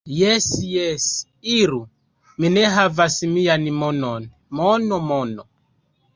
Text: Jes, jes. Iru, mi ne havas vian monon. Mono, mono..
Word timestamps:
Jes, 0.19 0.45
jes. 0.75 1.03
Iru, 1.55 1.81
mi 2.39 2.51
ne 2.55 2.65
havas 2.77 3.19
vian 3.37 3.69
monon. 3.83 4.27
Mono, 4.63 5.01
mono.. 5.13 5.49